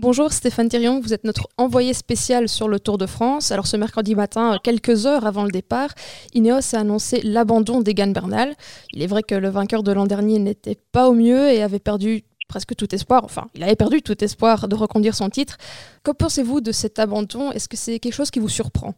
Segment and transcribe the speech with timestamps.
[0.00, 3.50] Bonjour Stéphane Thirion, vous êtes notre envoyé spécial sur le Tour de France.
[3.50, 5.88] Alors ce mercredi matin, quelques heures avant le départ,
[6.34, 8.54] Ineos a annoncé l'abandon d'Egan Bernal.
[8.92, 11.80] Il est vrai que le vainqueur de l'an dernier n'était pas au mieux et avait
[11.80, 15.56] perdu presque tout espoir, enfin il avait perdu tout espoir de reconduire son titre.
[16.04, 17.50] Que pensez-vous de cet abandon?
[17.50, 18.94] Est-ce que c'est quelque chose qui vous surprend?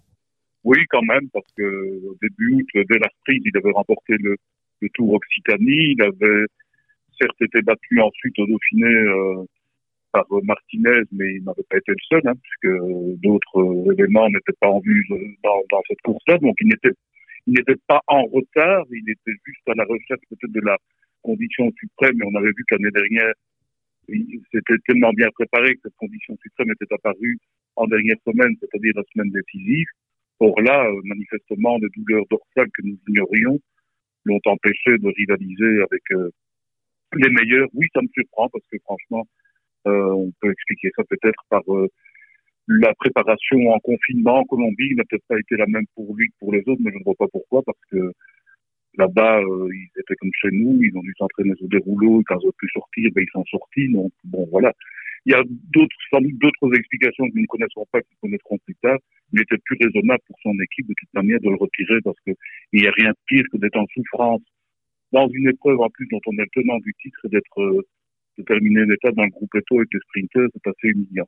[0.64, 1.62] Oui quand même, parce que
[2.10, 4.36] au début août, dès la il avait remporté le,
[4.92, 6.44] Tour Occitanie, il avait
[7.18, 9.44] certes été battu ensuite au Dauphiné euh,
[10.12, 12.76] par Martinez, mais il n'avait pas été le seul, hein, puisque
[13.20, 15.06] d'autres éléments n'étaient pas en vue
[15.42, 16.38] dans, dans cette course-là.
[16.38, 16.96] Donc il n'était,
[17.46, 20.76] il n'était pas en retard, il était juste à la recherche peut-être de la
[21.22, 22.16] condition suprême.
[22.16, 23.32] Mais on avait vu qu'année dernière,
[24.52, 27.38] c'était tellement bien préparé que cette condition suprême était apparue
[27.76, 29.86] en dernière semaine, c'est-à-dire la semaine décisive.
[30.40, 33.58] Or là, euh, manifestement, les douleurs dorsales que nous ignorions
[34.24, 36.30] l'ont empêché de rivaliser avec euh,
[37.14, 37.68] les meilleurs.
[37.74, 39.39] Oui, ça me surprend parce que franchement, euh,
[39.84, 41.88] on peut expliquer ça peut-être par euh,
[42.68, 46.34] la préparation en confinement en Colombie n'a peut-être pas été la même pour lui que
[46.38, 48.12] pour les autres, mais je ne vois pas pourquoi, parce que
[48.96, 52.38] là-bas, euh, ils étaient comme chez nous, ils ont dû s'entraîner sur des rouleaux, quand
[52.40, 53.88] ils ont pu sortir, ben, ils sont sortis.
[53.88, 54.72] Donc, bon, voilà.
[55.26, 58.28] Il y a d'autres, sans doute d'autres explications que nous ne connaissons pas, que nous
[58.28, 58.98] connaîtrons plus tard.
[59.32, 62.36] Il était plus raisonnable pour son équipe, de toute manière, de le retirer, parce qu'il
[62.72, 64.42] n'y a rien de pire que d'être en souffrance
[65.12, 67.84] dans une épreuve, en plus, dont on est tenant du titre, d'être
[68.40, 71.26] de terminer l'étape dans le groupe Eto avec les sprinters, c'est assez humiliant.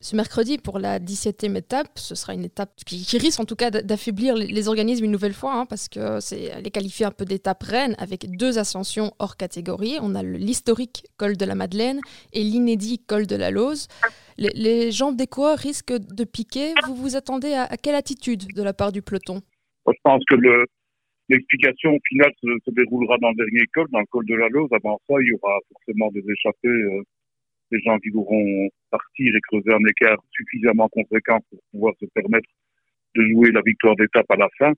[0.00, 3.72] Ce mercredi, pour la 17e étape, ce sera une étape qui, risque en tout cas
[3.72, 7.24] d'affaiblir les, organismes une nouvelle fois, hein, parce que c'est, elle est qualifiée un peu
[7.24, 9.96] d'étape reine avec deux ascensions hors catégorie.
[10.00, 12.00] On a l'historique col de la Madeleine
[12.32, 13.88] et l'inédit col de la Lose.
[14.36, 16.74] Les, jambes des coureurs risquent de piquer.
[16.86, 19.40] Vous vous attendez à, à quelle attitude de la part du peloton?
[19.88, 20.64] Je pense que le,
[21.28, 24.68] L'explication finale se, se, déroulera dans le dernier col, dans le col de la Lose.
[24.72, 27.02] Avant ça, il y aura forcément des échappés, euh,
[27.70, 32.48] des gens qui devront partir et creuser un écart suffisamment conséquent pour pouvoir se permettre
[33.14, 34.72] de jouer la victoire d'étape à la fin.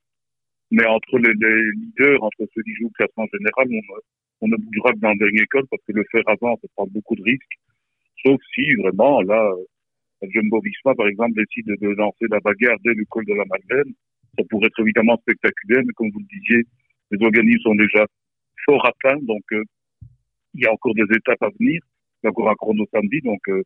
[0.72, 3.68] Mais entre les, leaders, entre ceux qui jouent le classement général,
[4.40, 6.86] on, ne bougera que dans le dernier col parce que le faire avant, ça prend
[6.86, 7.58] beaucoup de risques.
[8.24, 9.54] Sauf si vraiment, là,
[10.22, 13.94] Jumbo Visma, par exemple, décide de lancer la bagarre dès le col de la Madeleine
[14.40, 16.64] ça pourrait être évidemment spectaculaire, mais comme vous le disiez,
[17.10, 18.06] les organismes sont déjà
[18.64, 19.62] fort atteints, donc euh,
[20.54, 21.80] il y a encore des étapes à venir.
[22.22, 23.62] Il y a encore un chrono samedi, donc euh,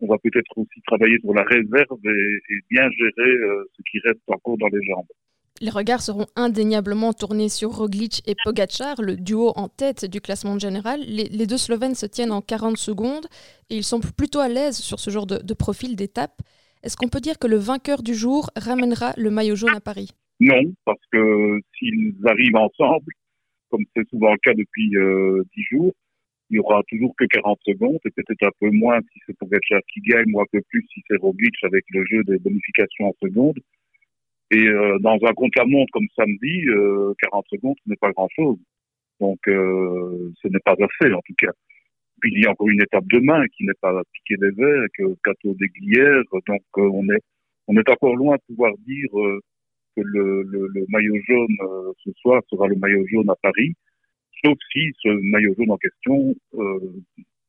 [0.00, 4.20] on va peut-être aussi travailler sur la réserve et, bien gérer euh, ce qui reste
[4.28, 5.06] encore dans les jambes.
[5.62, 10.58] Les regards seront indéniablement tournés sur Roglic et Pogacar, le duo en tête du classement
[10.58, 11.00] général.
[11.00, 13.26] Les, deux Slovènes se tiennent en 40 secondes
[13.70, 16.42] et ils sont plutôt à l'aise sur ce genre de, de profil d'étape.
[16.86, 20.12] Est-ce qu'on peut dire que le vainqueur du jour ramènera le maillot jaune à Paris?
[20.38, 23.12] Non, parce que s'ils arrivent ensemble,
[23.70, 25.92] comme c'est souvent le cas depuis euh, dix jours,
[26.48, 29.80] il n'y aura toujours que 40 secondes, et peut-être un peu moins si c'est Pogacar
[29.92, 33.14] qui gagne, ou un peu plus si c'est Roglic avec le jeu des bonifications en
[33.20, 33.58] secondes.
[34.52, 38.58] Et euh, dans un contre-la-montre comme samedi, euh, 40 secondes, ce n'est pas grand-chose.
[39.18, 41.50] Donc, euh, ce n'est pas assez, en tout cas.
[42.20, 45.14] Puis il y a encore une étape demain qui n'est pas piqué des verres, le
[45.22, 46.22] plateau des Glières.
[46.32, 47.22] Donc euh, on est
[47.68, 49.40] on est encore loin de pouvoir dire euh,
[49.96, 53.74] que le, le, le, maillot jaune euh, ce soir sera le maillot jaune à Paris,
[54.44, 56.34] sauf si ce maillot jaune en question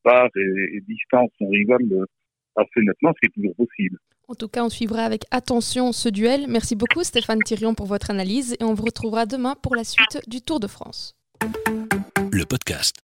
[0.04, 1.82] part et, et, distance son rival
[2.56, 3.98] assez nettement, ce qui est toujours possible.
[4.30, 6.48] En tout cas, on suivra avec attention ce duel.
[6.50, 10.20] Merci beaucoup Stéphane Thirion pour votre analyse et on vous retrouvera demain pour la suite
[10.28, 11.16] du Tour de France.
[12.32, 12.96] Le podcast.